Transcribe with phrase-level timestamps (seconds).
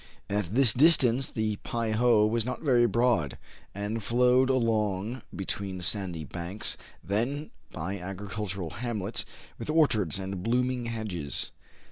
[0.31, 3.37] At this distance the Pei ho was not very broad,
[3.75, 9.25] and flowed along between sandy banks, then by agricultural hamlets,
[9.59, 11.51] with orchards and blooming hedges.